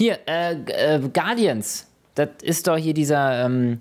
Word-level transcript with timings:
Hier, 0.00 0.18
äh, 0.26 0.54
äh, 0.54 0.98
Guardians. 1.12 1.86
Das 2.14 2.30
ist 2.40 2.66
doch 2.66 2.78
hier 2.78 2.94
dieser 2.94 3.44
ähm, 3.44 3.80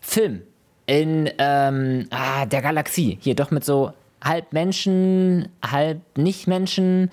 Film 0.00 0.42
in 0.86 1.30
ähm, 1.38 2.08
ah, 2.10 2.44
der 2.44 2.60
Galaxie. 2.60 3.18
Hier 3.20 3.36
doch 3.36 3.52
mit 3.52 3.64
so 3.64 3.92
halb 4.20 4.52
Menschen, 4.52 5.48
halb 5.64 6.00
Nicht-Menschen. 6.16 7.08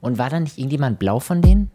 Und 0.00 0.18
war 0.18 0.28
da 0.28 0.40
nicht 0.40 0.58
irgendjemand 0.58 0.98
blau 0.98 1.20
von 1.20 1.40
denen? 1.40 1.70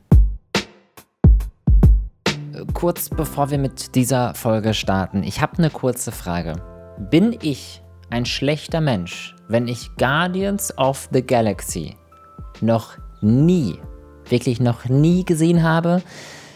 Äh, 2.26 2.66
kurz 2.74 3.08
bevor 3.08 3.50
wir 3.50 3.58
mit 3.58 3.96
dieser 3.96 4.36
Folge 4.36 4.74
starten, 4.74 5.24
ich 5.24 5.40
habe 5.42 5.58
eine 5.60 5.70
kurze 5.70 6.12
Frage. 6.12 6.62
Bin 7.10 7.38
ich 7.42 7.82
ein 8.10 8.26
schlechter 8.26 8.82
Mensch, 8.82 9.38
wenn 9.48 9.70
ich 9.70 9.90
Guardians 9.96 10.78
of 10.78 11.08
the 11.14 11.26
Galaxy 11.26 11.96
noch 12.60 12.98
nie, 13.22 13.80
wirklich 14.32 14.60
noch 14.60 14.86
nie 14.86 15.26
gesehen 15.26 15.64
habe? 15.64 16.02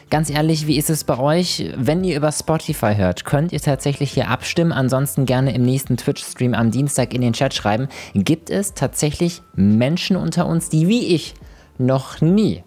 Ganz 0.09 0.29
ehrlich, 0.29 0.67
wie 0.67 0.77
ist 0.77 0.91
es 0.91 1.03
bei 1.05 1.17
euch? 1.17 1.71
Wenn 1.75 2.03
ihr 2.03 2.15
über 2.15 2.31
Spotify 2.31 2.93
hört, 2.95 3.25
könnt 3.25 3.51
ihr 3.51 3.59
tatsächlich 3.59 4.11
hier 4.11 4.29
abstimmen. 4.29 4.71
Ansonsten 4.71 5.25
gerne 5.25 5.55
im 5.55 5.63
nächsten 5.63 5.97
Twitch-Stream 5.97 6.53
am 6.53 6.69
Dienstag 6.69 7.15
in 7.15 7.21
den 7.21 7.33
Chat 7.33 7.55
schreiben. 7.55 7.87
Gibt 8.13 8.51
es 8.51 8.75
tatsächlich 8.75 9.41
Menschen 9.55 10.15
unter 10.15 10.45
uns, 10.45 10.69
die 10.69 10.87
wie 10.87 11.07
ich 11.07 11.33
noch 11.79 12.21
nie 12.21 12.63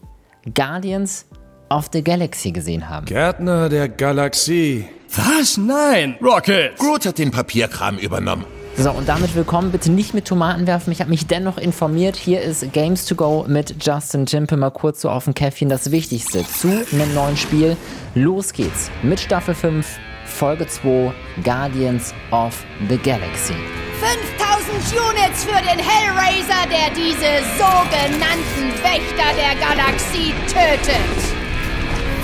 Guardians 0.56 1.26
of 1.70 1.88
the 1.92 2.02
Galaxy 2.02 2.50
gesehen 2.50 2.88
haben? 2.88 3.06
Gärtner 3.06 3.68
der 3.68 3.88
Galaxie. 3.88 4.86
Was? 5.14 5.56
Nein! 5.56 6.16
Rocket! 6.20 6.76
Groot 6.78 7.06
hat 7.06 7.18
den 7.18 7.30
Papierkram 7.30 7.98
übernommen. 7.98 8.44
So, 8.78 8.90
und 8.90 9.08
damit 9.08 9.34
willkommen. 9.34 9.72
Bitte 9.72 9.90
nicht 9.90 10.12
mit 10.12 10.26
Tomaten 10.26 10.66
werfen. 10.66 10.92
Ich 10.92 11.00
habe 11.00 11.08
mich 11.08 11.26
dennoch 11.26 11.56
informiert. 11.56 12.14
Hier 12.14 12.42
ist 12.42 12.74
Games 12.74 13.06
to 13.06 13.14
Go 13.14 13.46
mit 13.48 13.82
Justin 13.82 14.26
Jimpe. 14.26 14.58
Mal 14.58 14.70
kurz 14.70 15.00
so 15.00 15.08
auf 15.08 15.24
dem 15.24 15.32
Käffchen 15.32 15.70
das 15.70 15.90
Wichtigste 15.92 16.46
zu 16.46 16.84
einem 16.92 17.14
neuen 17.14 17.38
Spiel. 17.38 17.78
Los 18.14 18.52
geht's 18.52 18.90
mit 19.02 19.18
Staffel 19.18 19.54
5, 19.54 19.86
Folge 20.26 20.66
2, 20.66 21.10
Guardians 21.42 22.12
of 22.32 22.54
the 22.90 22.98
Galaxy. 22.98 23.54
5000 23.98 25.00
Units 25.08 25.44
für 25.44 25.62
den 25.62 25.78
Hellraiser, 25.78 26.68
der 26.68 26.90
diese 26.94 27.46
sogenannten 27.56 28.74
Wächter 28.82 29.32
der 29.38 29.54
Galaxie 29.58 30.34
tötet. 30.52 31.34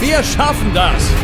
Wir 0.00 0.22
schaffen 0.22 0.70
das! 0.74 1.21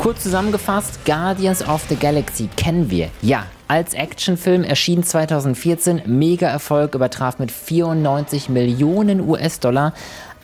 Kurz 0.00 0.22
zusammengefasst, 0.22 1.04
Guardians 1.04 1.62
of 1.68 1.84
the 1.90 1.94
Galaxy 1.94 2.48
kennen 2.56 2.90
wir. 2.90 3.10
Ja, 3.20 3.44
als 3.68 3.92
Actionfilm 3.92 4.64
erschien 4.64 5.02
2014, 5.02 6.00
mega 6.06 6.48
Erfolg, 6.48 6.94
übertraf 6.94 7.38
mit 7.38 7.52
94 7.52 8.48
Millionen 8.48 9.20
US-Dollar 9.20 9.92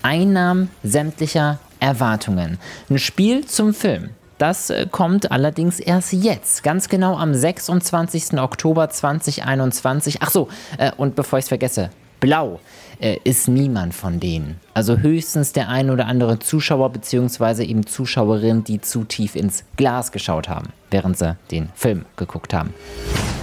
Einnahmen 0.02 0.70
sämtlicher 0.82 1.58
Erwartungen. 1.80 2.58
Ein 2.90 2.98
Spiel 2.98 3.46
zum 3.46 3.72
Film. 3.72 4.10
Das 4.36 4.68
äh, 4.68 4.86
kommt 4.90 5.32
allerdings 5.32 5.80
erst 5.80 6.12
jetzt, 6.12 6.62
ganz 6.62 6.90
genau 6.90 7.16
am 7.16 7.32
26. 7.32 8.38
Oktober 8.38 8.90
2021. 8.90 10.18
Ach 10.20 10.30
so, 10.30 10.48
äh, 10.76 10.92
und 10.98 11.16
bevor 11.16 11.38
ich 11.38 11.46
es 11.46 11.48
vergesse, 11.48 11.88
Blau 12.20 12.60
äh, 13.00 13.18
ist 13.24 13.48
niemand 13.48 13.94
von 13.94 14.20
denen. 14.20 14.60
Also 14.74 14.98
höchstens 14.98 15.52
der 15.52 15.68
ein 15.68 15.90
oder 15.90 16.06
andere 16.06 16.38
Zuschauer 16.38 16.90
bzw. 16.90 17.64
eben 17.64 17.86
Zuschauerin, 17.86 18.64
die 18.64 18.80
zu 18.80 19.04
tief 19.04 19.36
ins 19.36 19.64
Glas 19.76 20.12
geschaut 20.12 20.48
haben, 20.48 20.68
während 20.90 21.18
sie 21.18 21.36
den 21.50 21.70
Film 21.74 22.04
geguckt 22.16 22.54
haben. 22.54 22.72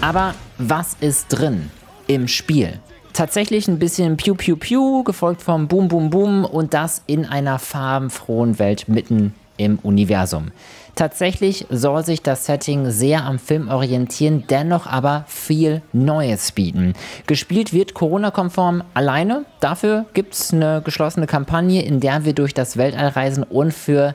Aber 0.01 0.33
was 0.57 0.95
ist 0.99 1.27
drin 1.29 1.71
im 2.07 2.27
Spiel? 2.27 2.79
Tatsächlich 3.13 3.67
ein 3.67 3.77
bisschen 3.77 4.17
Piu 4.17 4.33
Piu 4.33 4.55
Piu, 4.55 5.03
gefolgt 5.03 5.43
vom 5.43 5.67
Boom 5.67 5.87
Boom 5.87 6.09
Boom 6.09 6.45
und 6.45 6.73
das 6.73 7.03
in 7.05 7.25
einer 7.25 7.59
farbenfrohen 7.59 8.57
Welt 8.57 8.87
mitten 8.87 9.35
im 9.57 9.77
Universum. 9.79 10.51
Tatsächlich 10.95 11.65
soll 11.71 12.05
sich 12.05 12.21
das 12.21 12.45
Setting 12.45 12.91
sehr 12.91 13.25
am 13.25 13.39
Film 13.39 13.67
orientieren, 13.67 14.43
dennoch 14.47 14.85
aber 14.85 15.25
viel 15.27 15.81
Neues 15.91 16.51
bieten. 16.51 16.93
Gespielt 17.25 17.73
wird 17.73 17.95
Corona-konform 17.95 18.83
alleine. 18.93 19.45
Dafür 19.59 20.05
gibt 20.13 20.35
es 20.35 20.53
eine 20.53 20.83
geschlossene 20.83 21.25
Kampagne, 21.25 21.81
in 21.81 21.99
der 21.99 22.25
wir 22.25 22.33
durch 22.33 22.53
das 22.53 22.77
Weltall 22.77 23.07
reisen 23.07 23.43
und 23.43 23.73
für, 23.73 24.13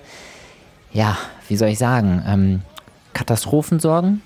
ja, 0.93 1.19
wie 1.49 1.57
soll 1.57 1.69
ich 1.69 1.79
sagen, 1.79 2.23
ähm, 2.27 2.63
Katastrophen 3.13 3.81
sorgen. 3.81 4.23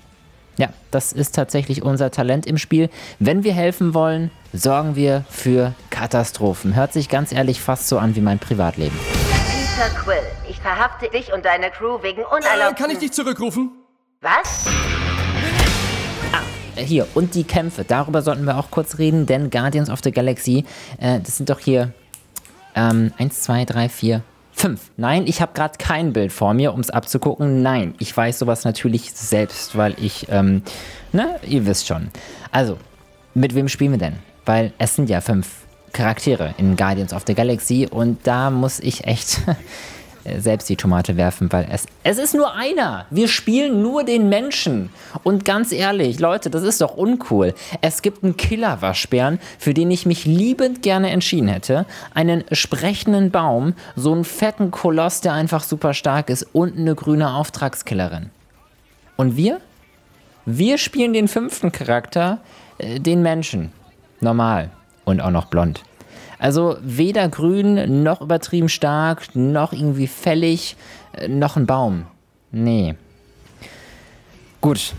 Ja, 0.57 0.69
das 0.91 1.11
ist 1.11 1.33
tatsächlich 1.33 1.81
unser 1.81 2.11
Talent 2.11 2.45
im 2.45 2.59
Spiel. 2.59 2.91
Wenn 3.17 3.43
wir 3.43 3.53
helfen 3.53 3.95
wollen, 3.95 4.29
sorgen 4.53 4.95
wir 4.95 5.25
für 5.27 5.73
Katastrophen. 5.89 6.75
Hört 6.75 6.93
sich 6.93 7.09
ganz 7.09 7.31
ehrlich 7.31 7.59
fast 7.59 7.87
so 7.87 7.97
an 7.97 8.15
wie 8.15 8.21
mein 8.21 8.37
Privatleben. 8.37 8.95
Peter 9.75 9.89
Quill, 9.99 10.21
verhafte 10.63 11.09
dich 11.09 11.31
und 11.33 11.43
deine 11.45 11.69
Crew 11.69 12.01
wegen 12.01 12.21
Äh, 12.21 12.25
unerlaubten... 12.25 12.75
kann 12.77 12.89
ich 12.89 12.97
dich 12.99 13.11
zurückrufen? 13.11 13.71
Was? 14.21 14.65
Äh, 16.75 16.83
Hier, 16.83 17.05
und 17.13 17.35
die 17.35 17.43
Kämpfe, 17.43 17.83
darüber 17.83 18.21
sollten 18.21 18.45
wir 18.45 18.57
auch 18.57 18.71
kurz 18.71 18.97
reden, 18.97 19.25
denn 19.25 19.49
Guardians 19.49 19.89
of 19.89 19.99
the 20.03 20.11
Galaxy, 20.11 20.65
äh, 20.99 21.19
das 21.19 21.37
sind 21.37 21.49
doch 21.49 21.59
hier 21.59 21.91
ähm, 22.75 23.11
1, 23.17 23.41
2, 23.43 23.65
3, 23.65 23.89
4, 23.89 24.21
5. 24.53 24.79
Nein, 24.97 25.27
ich 25.27 25.41
habe 25.41 25.51
gerade 25.53 25.77
kein 25.77 26.13
Bild 26.13 26.31
vor 26.31 26.53
mir, 26.53 26.73
um 26.73 26.79
es 26.79 26.89
abzugucken. 26.89 27.61
Nein, 27.61 27.93
ich 27.99 28.15
weiß 28.15 28.39
sowas 28.39 28.63
natürlich 28.63 29.11
selbst, 29.13 29.77
weil 29.77 29.95
ich, 30.01 30.27
ähm, 30.29 30.63
ne, 31.11 31.39
ihr 31.43 31.65
wisst 31.65 31.87
schon. 31.87 32.09
Also, 32.51 32.77
mit 33.33 33.53
wem 33.53 33.67
spielen 33.67 33.91
wir 33.91 33.97
denn? 33.99 34.17
Weil 34.45 34.71
es 34.77 34.95
sind 34.95 35.09
ja 35.09 35.19
fünf 35.21 35.49
Charaktere 35.91 36.55
in 36.57 36.75
Guardians 36.77 37.13
of 37.13 37.23
the 37.27 37.35
Galaxy 37.35 37.87
und 37.89 38.25
da 38.25 38.49
muss 38.49 38.79
ich 38.79 39.03
echt 39.05 39.41
selbst 40.39 40.69
die 40.69 40.75
Tomate 40.75 41.17
werfen, 41.17 41.51
weil 41.51 41.67
es, 41.71 41.85
es 42.03 42.17
ist 42.17 42.33
nur 42.33 42.53
einer. 42.55 43.05
Wir 43.09 43.27
spielen 43.27 43.81
nur 43.81 44.03
den 44.03 44.29
Menschen. 44.29 44.89
Und 45.23 45.45
ganz 45.45 45.71
ehrlich, 45.71 46.19
Leute, 46.19 46.49
das 46.49 46.63
ist 46.63 46.81
doch 46.81 46.95
uncool. 46.95 47.53
Es 47.81 48.01
gibt 48.01 48.23
einen 48.23 48.37
Killer-Waschbären, 48.37 49.39
für 49.59 49.73
den 49.73 49.91
ich 49.91 50.05
mich 50.05 50.25
liebend 50.25 50.81
gerne 50.81 51.09
entschieden 51.09 51.47
hätte. 51.49 51.85
Einen 52.13 52.43
sprechenden 52.51 53.31
Baum, 53.31 53.73
so 53.95 54.13
einen 54.13 54.23
fetten 54.23 54.71
Koloss, 54.71 55.21
der 55.21 55.33
einfach 55.33 55.63
super 55.63 55.93
stark 55.93 56.29
ist 56.29 56.47
und 56.53 56.77
eine 56.77 56.95
grüne 56.95 57.33
Auftragskillerin. 57.33 58.29
Und 59.17 59.35
wir? 59.35 59.59
Wir 60.45 60.77
spielen 60.77 61.13
den 61.13 61.27
fünften 61.27 61.71
Charakter, 61.71 62.39
äh, 62.77 62.99
den 62.99 63.21
Menschen. 63.21 63.71
Normal. 64.19 64.69
Und 65.05 65.21
auch 65.21 65.31
noch 65.31 65.45
blond. 65.45 65.83
Also 66.43 66.75
weder 66.81 67.29
grün, 67.29 68.03
noch 68.03 68.19
übertrieben 68.19 68.67
stark, 68.67 69.33
noch 69.33 69.71
irgendwie 69.71 70.07
fällig, 70.07 70.75
äh, 71.13 71.29
noch 71.29 71.55
ein 71.55 71.65
Baum. 71.65 72.03
Nee. 72.51 72.95
Gut. 74.59 74.93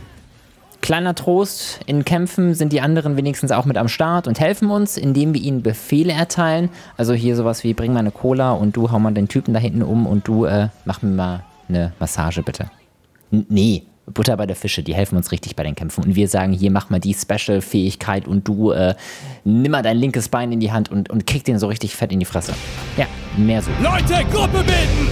Kleiner 0.80 1.14
Trost, 1.14 1.80
in 1.84 2.06
Kämpfen 2.06 2.54
sind 2.54 2.72
die 2.72 2.80
anderen 2.80 3.18
wenigstens 3.18 3.52
auch 3.52 3.66
mit 3.66 3.76
am 3.76 3.88
Start 3.88 4.26
und 4.26 4.40
helfen 4.40 4.70
uns, 4.70 4.96
indem 4.96 5.34
wir 5.34 5.42
ihnen 5.42 5.62
Befehle 5.62 6.14
erteilen. 6.14 6.70
Also 6.96 7.12
hier 7.12 7.36
sowas 7.36 7.62
wie, 7.62 7.74
bring 7.74 7.92
mal 7.92 7.98
eine 7.98 8.10
Cola 8.10 8.52
und 8.52 8.74
du 8.74 8.90
hau 8.90 8.98
mal 8.98 9.12
den 9.12 9.28
Typen 9.28 9.52
da 9.52 9.60
hinten 9.60 9.82
um 9.82 10.06
und 10.06 10.26
du 10.26 10.46
äh, 10.46 10.68
mach 10.86 11.02
mir 11.02 11.10
mal 11.10 11.44
eine 11.68 11.92
Massage 12.00 12.42
bitte. 12.42 12.70
N 13.30 13.44
nee, 13.50 13.82
Butter 14.06 14.36
bei 14.36 14.46
der 14.46 14.56
Fische, 14.56 14.82
die 14.82 14.94
helfen 14.94 15.16
uns 15.16 15.32
richtig 15.32 15.56
bei 15.56 15.62
den 15.62 15.74
Kämpfen. 15.74 16.04
Und 16.04 16.14
wir 16.14 16.28
sagen, 16.28 16.52
hier 16.52 16.70
mach 16.70 16.90
mal 16.90 17.00
die 17.00 17.14
Special-Fähigkeit 17.14 18.28
und 18.28 18.46
du 18.46 18.70
äh, 18.70 18.94
nimm 19.44 19.72
mal 19.72 19.82
dein 19.82 19.96
linkes 19.96 20.28
Bein 20.28 20.52
in 20.52 20.60
die 20.60 20.72
Hand 20.72 20.90
und, 20.90 21.10
und 21.10 21.26
kick 21.26 21.44
den 21.44 21.58
so 21.58 21.68
richtig 21.68 21.96
fett 21.96 22.12
in 22.12 22.20
die 22.20 22.26
Fresse. 22.26 22.54
Ja, 22.96 23.06
mehr 23.36 23.62
so. 23.62 23.70
Leute, 23.80 24.24
Gruppe 24.30 24.62
bilden! 24.64 25.08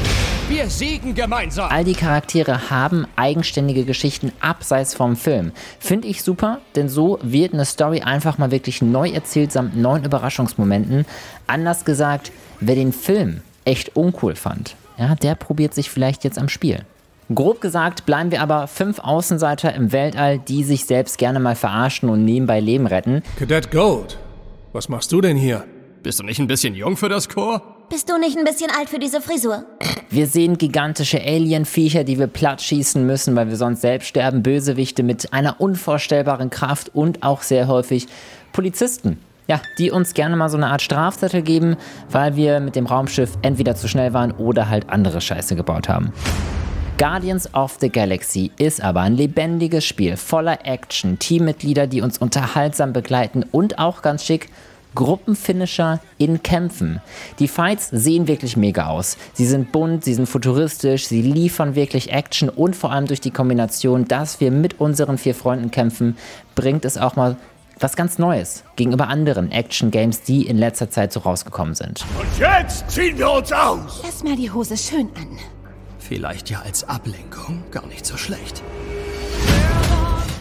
Wir 0.48 0.68
siegen 0.68 1.14
gemeinsam! 1.14 1.70
All 1.70 1.84
die 1.84 1.94
Charaktere 1.94 2.68
haben 2.68 3.06
eigenständige 3.16 3.84
Geschichten 3.84 4.32
abseits 4.40 4.92
vom 4.92 5.16
Film. 5.16 5.52
Finde 5.78 6.08
ich 6.08 6.22
super, 6.22 6.58
denn 6.76 6.90
so 6.90 7.18
wird 7.22 7.54
eine 7.54 7.64
Story 7.64 8.02
einfach 8.02 8.36
mal 8.36 8.50
wirklich 8.50 8.82
neu 8.82 9.08
erzählt 9.08 9.52
samt 9.52 9.76
neuen 9.76 10.04
Überraschungsmomenten. 10.04 11.06
Anders 11.46 11.86
gesagt, 11.86 12.32
wer 12.60 12.74
den 12.74 12.92
Film 12.92 13.40
echt 13.64 13.96
uncool 13.96 14.34
fand, 14.34 14.76
ja, 14.98 15.14
der 15.14 15.36
probiert 15.36 15.72
sich 15.72 15.88
vielleicht 15.88 16.24
jetzt 16.24 16.38
am 16.38 16.50
Spiel. 16.50 16.84
Grob 17.34 17.60
gesagt 17.60 18.06
bleiben 18.06 18.30
wir 18.30 18.42
aber 18.42 18.66
fünf 18.66 18.98
Außenseiter 18.98 19.74
im 19.74 19.92
Weltall, 19.92 20.38
die 20.38 20.64
sich 20.64 20.84
selbst 20.84 21.18
gerne 21.18 21.40
mal 21.40 21.54
verarschen 21.54 22.08
und 22.08 22.24
nebenbei 22.24 22.60
Leben 22.60 22.86
retten. 22.86 23.22
Cadet 23.38 23.70
Gold, 23.70 24.18
was 24.72 24.88
machst 24.88 25.12
du 25.12 25.20
denn 25.20 25.36
hier? 25.36 25.64
Bist 26.02 26.18
du 26.18 26.24
nicht 26.24 26.40
ein 26.40 26.48
bisschen 26.48 26.74
jung 26.74 26.96
für 26.96 27.08
das 27.08 27.28
Chor? 27.28 27.62
Bist 27.88 28.10
du 28.10 28.18
nicht 28.18 28.36
ein 28.36 28.44
bisschen 28.44 28.70
alt 28.76 28.88
für 28.88 28.98
diese 28.98 29.20
Frisur? 29.20 29.64
Wir 30.10 30.26
sehen 30.26 30.58
gigantische 30.58 31.20
Alienviecher, 31.20 32.04
die 32.04 32.18
wir 32.18 32.26
platt 32.26 32.60
schießen 32.62 33.06
müssen, 33.06 33.36
weil 33.36 33.48
wir 33.48 33.56
sonst 33.56 33.82
selbst 33.82 34.08
sterben. 34.08 34.42
Bösewichte 34.42 35.02
mit 35.02 35.32
einer 35.32 35.60
unvorstellbaren 35.60 36.50
Kraft 36.50 36.90
und 36.94 37.22
auch 37.22 37.42
sehr 37.42 37.68
häufig 37.68 38.06
Polizisten. 38.52 39.18
Ja, 39.46 39.60
die 39.78 39.90
uns 39.90 40.14
gerne 40.14 40.36
mal 40.36 40.48
so 40.48 40.56
eine 40.56 40.68
Art 40.68 40.82
Strafzettel 40.82 41.42
geben, 41.42 41.76
weil 42.10 42.34
wir 42.34 42.60
mit 42.60 42.76
dem 42.76 42.86
Raumschiff 42.86 43.36
entweder 43.42 43.74
zu 43.74 43.88
schnell 43.88 44.12
waren 44.12 44.32
oder 44.32 44.68
halt 44.68 44.88
andere 44.88 45.20
Scheiße 45.20 45.54
gebaut 45.54 45.88
haben. 45.88 46.12
Guardians 46.98 47.52
of 47.54 47.78
the 47.80 47.90
Galaxy 47.90 48.52
ist 48.58 48.82
aber 48.82 49.00
ein 49.00 49.16
lebendiges 49.16 49.84
Spiel 49.84 50.16
voller 50.16 50.64
Action, 50.64 51.18
Teammitglieder, 51.18 51.86
die 51.86 52.00
uns 52.00 52.18
unterhaltsam 52.18 52.92
begleiten 52.92 53.44
und 53.50 53.78
auch 53.78 54.02
ganz 54.02 54.24
schick 54.24 54.50
Gruppenfinisher 54.94 56.00
in 56.18 56.42
Kämpfen. 56.42 57.00
Die 57.38 57.48
Fights 57.48 57.88
sehen 57.90 58.28
wirklich 58.28 58.56
mega 58.56 58.86
aus. 58.88 59.16
Sie 59.32 59.46
sind 59.46 59.72
bunt, 59.72 60.04
sie 60.04 60.14
sind 60.14 60.28
futuristisch, 60.28 61.06
sie 61.06 61.22
liefern 61.22 61.74
wirklich 61.74 62.12
Action 62.12 62.50
und 62.50 62.76
vor 62.76 62.92
allem 62.92 63.06
durch 63.06 63.20
die 63.20 63.30
Kombination, 63.30 64.06
dass 64.06 64.40
wir 64.40 64.50
mit 64.50 64.80
unseren 64.80 65.16
vier 65.16 65.34
Freunden 65.34 65.70
kämpfen, 65.70 66.16
bringt 66.54 66.84
es 66.84 66.98
auch 66.98 67.16
mal 67.16 67.36
was 67.80 67.96
ganz 67.96 68.18
Neues 68.18 68.64
gegenüber 68.76 69.08
anderen 69.08 69.50
Action-Games, 69.50 70.22
die 70.22 70.46
in 70.46 70.58
letzter 70.58 70.90
Zeit 70.90 71.12
so 71.12 71.20
rausgekommen 71.20 71.74
sind. 71.74 72.04
Und 72.18 72.38
jetzt 72.38 72.88
ziehen 72.90 73.18
wir 73.18 73.32
uns 73.32 73.50
aus! 73.50 74.02
Lass 74.04 74.22
mal 74.22 74.36
die 74.36 74.50
Hose 74.50 74.76
schön 74.76 75.08
an. 75.16 75.38
Vielleicht 76.08 76.50
ja 76.50 76.60
als 76.62 76.88
Ablenkung 76.88 77.62
gar 77.70 77.86
nicht 77.86 78.04
so 78.04 78.16
schlecht. 78.16 78.62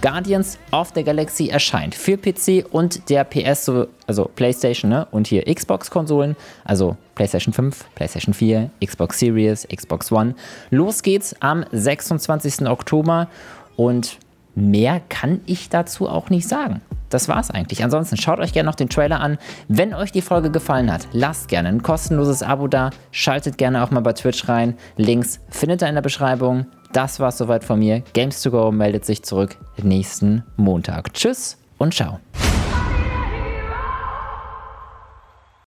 Guardians 0.02 0.58
of 0.72 0.92
the 0.96 1.04
Galaxy 1.04 1.50
erscheint 1.50 1.94
für 1.94 2.18
PC 2.18 2.66
und 2.72 3.08
der 3.10 3.24
PS, 3.24 3.66
so- 3.66 3.88
also 4.08 4.26
PlayStation 4.36 4.90
ne? 4.90 5.08
und 5.12 5.28
hier 5.28 5.44
Xbox-Konsolen, 5.46 6.36
also 6.66 6.98
PlayStation 7.14 7.54
5, 7.54 7.86
PlayStation 7.94 8.34
4, 8.34 8.72
Xbox 8.84 9.20
Series, 9.20 9.68
Xbox 9.68 10.12
One. 10.12 10.34
Los 10.72 11.04
geht's 11.04 11.36
am 11.40 11.64
26. 11.72 12.68
Oktober 12.68 13.28
und 13.76 14.18
mehr 14.56 15.02
kann 15.10 15.42
ich 15.46 15.70
dazu 15.70 16.10
auch 16.10 16.32
nicht 16.32 16.48
sagen. 16.48 16.82
Das 17.12 17.28
war's 17.28 17.52
eigentlich. 17.52 17.84
Ansonsten 17.84 18.18
schaut 18.18 18.40
euch 18.40 18.54
gerne 18.54 18.68
noch 18.68 18.76
den 18.76 18.90
Trailer 18.90 19.20
an. 19.20 19.38
Wenn 19.68 19.94
euch 19.94 20.12
die 20.12 20.22
Folge 20.22 20.50
gefallen 20.50 20.92
hat, 20.92 21.08
lasst 21.12 21.48
gerne 21.50 21.70
ein 21.70 21.84
kostenloses 21.84 22.42
Abo 22.42 22.68
da. 22.68 22.90
Schaltet 23.12 23.60
gerne 23.60 23.84
auch 23.84 23.92
mal 23.92 24.00
bei 24.00 24.14
Twitch 24.14 24.50
rein. 24.50 24.76
Links 24.98 25.40
findet 25.50 25.84
ihr 25.84 25.90
in 25.90 25.96
der 25.96 26.02
Beschreibung. 26.02 26.66
Das 26.94 27.20
war's 27.20 27.38
soweit 27.38 27.64
von 27.64 27.80
mir. 27.80 28.02
Games 28.14 28.42
to 28.42 28.50
Go 28.50 28.72
meldet 28.72 29.06
sich 29.06 29.24
zurück 29.24 29.58
nächsten 29.82 30.44
Montag. 30.58 31.14
Tschüss 31.14 31.58
und 31.78 31.94
ciao. 31.94 32.20